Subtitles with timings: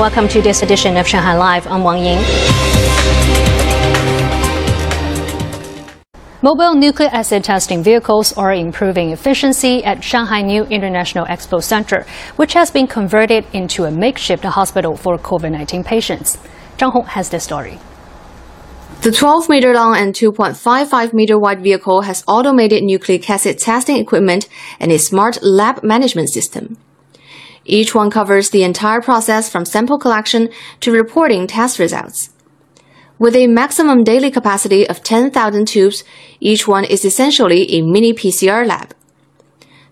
[0.00, 1.66] welcome to this edition of Shanghai Live.
[1.66, 2.22] I'm Wang Ying.
[6.40, 12.54] Mobile nucleic acid testing vehicles are improving efficiency at Shanghai New International Expo Center, which
[12.54, 16.38] has been converted into a makeshift hospital for COVID 19 patients.
[16.78, 17.78] Zhang Hong has the story.
[19.02, 24.48] The 12 meter long and 2.55 meter wide vehicle has automated nucleic acid testing equipment
[24.80, 26.78] and a smart lab management system.
[27.69, 30.49] Each one covers the entire process from sample collection
[30.81, 32.29] to reporting test results.
[33.17, 36.03] With a maximum daily capacity of 10,000 tubes,
[36.39, 38.93] each one is essentially a mini PCR lab.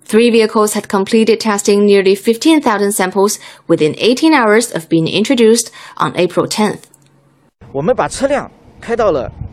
[0.04, 6.14] Three vehicles had completed testing nearly 15,000 samples within 18 hours of being introduced on
[6.18, 6.84] April 10th.
[7.72, 9.47] 我们把车辆开到了方舱的现场。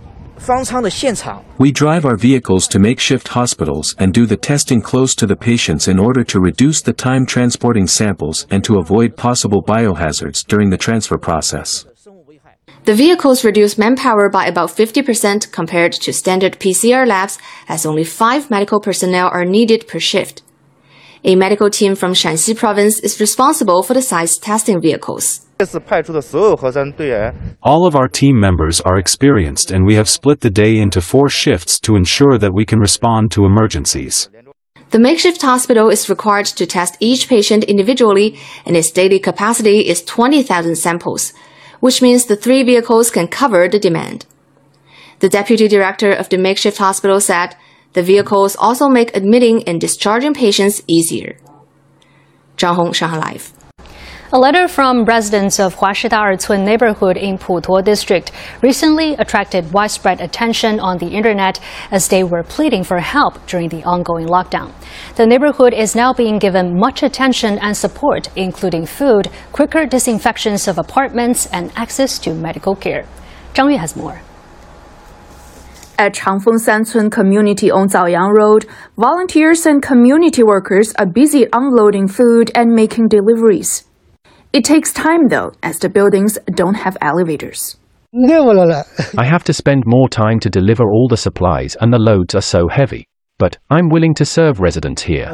[1.57, 5.87] we drive our vehicles to makeshift hospitals and do the testing close to the patients
[5.87, 10.77] in order to reduce the time transporting samples and to avoid possible biohazards during the
[10.77, 11.85] transfer process.
[12.85, 18.51] The vehicles reduce manpower by about 50% compared to standard PCR labs, as only five
[18.51, 20.43] medical personnel are needed per shift.
[21.27, 25.47] A medical team from Shanxi province is responsible for the site's testing vehicles.
[27.63, 31.27] All of our team members are experienced and we have split the day into four
[31.27, 34.29] shifts to ensure that we can respond to emergencies.
[34.91, 40.03] The makeshift hospital is required to test each patient individually and its daily capacity is
[40.03, 41.33] 20,000 samples,
[41.79, 44.27] which means the three vehicles can cover the demand.
[45.21, 47.55] The deputy director of the makeshift hospital said,
[47.95, 51.37] the vehicles also make admitting and discharging patients easier.
[52.57, 53.53] Zhang Hong, Shanghai Live.
[54.33, 60.79] A letter from residents of Huashida Ercun neighborhood in Putuo district recently attracted widespread attention
[60.79, 64.73] on the internet as they were pleading for help during the ongoing lockdown.
[65.15, 70.77] The neighborhood is now being given much attention and support, including food, quicker disinfections of
[70.77, 73.05] apartments, and access to medical care.
[73.53, 74.19] Zhang Yue has more.
[75.97, 78.65] At Changfeng Sancun community on Zaoyang Road,
[78.97, 83.85] volunteers and community workers are busy unloading food and making deliveries.
[84.51, 87.77] It takes time though, as the buildings don't have elevators.
[88.13, 92.41] I have to spend more time to deliver all the supplies and the loads are
[92.41, 93.07] so heavy.
[93.37, 95.31] But I'm willing to serve residents here.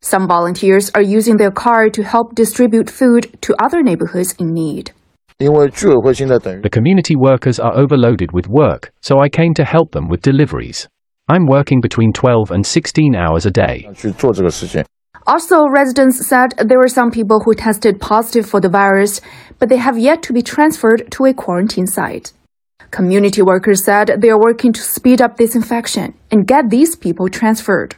[0.00, 4.92] Some volunteers are using their car to help distribute food to other neighborhoods in need.
[5.40, 10.88] The community workers are overloaded with work, so I came to help them with deliveries.
[11.28, 13.88] I'm working between 12 and 16 hours a day.
[15.28, 19.20] Also, residents said there were some people who tested positive for the virus,
[19.60, 22.32] but they have yet to be transferred to a quarantine site.
[22.90, 27.94] Community workers said they are working to speed up disinfection and get these people transferred.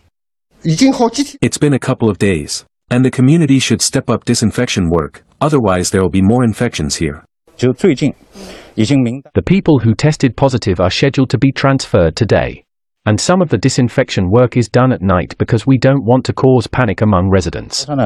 [0.63, 5.89] It's been a couple of days, and the community should step up disinfection work, otherwise
[5.91, 7.25] there will be more infections here.
[7.61, 12.65] The people who tested positive are scheduled to be transferred today.
[13.07, 16.33] And some of the disinfection work is done at night because we don't want to
[16.33, 17.87] cause panic among residents.
[17.89, 18.01] An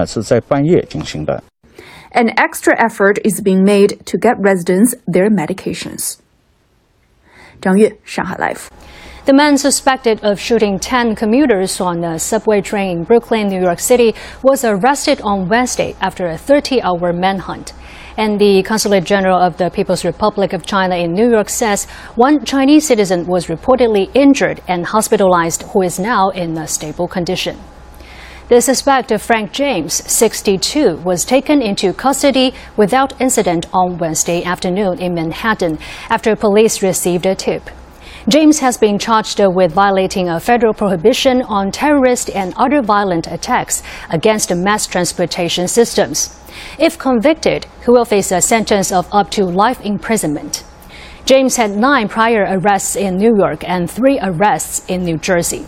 [2.37, 6.19] extra effort is being made to get residents their medications.
[7.61, 8.69] 张悦，上海 Live。
[9.25, 14.15] The man suspected of shooting 10 commuters on a subway train in Brooklyn, New York City,
[14.43, 17.73] was arrested on Wednesday after a 30 hour manhunt.
[18.17, 22.45] And the Consulate General of the People's Republic of China in New York says one
[22.45, 27.59] Chinese citizen was reportedly injured and hospitalized who is now in a stable condition.
[28.49, 35.01] The suspect, of Frank James, 62, was taken into custody without incident on Wednesday afternoon
[35.01, 35.79] in Manhattan
[36.11, 37.71] after police received a tip.
[38.27, 43.83] James has been charged with violating a federal prohibition on terrorist and other violent attacks
[44.09, 46.35] against mass transportation systems.
[46.79, 50.65] If convicted, he will face a sentence of up to life imprisonment.
[51.27, 55.67] James had nine prior arrests in New York and three arrests in New Jersey.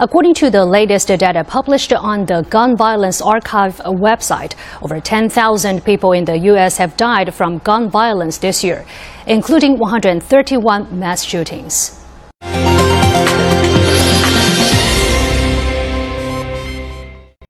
[0.00, 6.12] According to the latest data published on the Gun Violence Archive website, over 10,000 people
[6.12, 6.76] in the U.S.
[6.76, 8.86] have died from gun violence this year,
[9.26, 11.97] including 131 mass shootings.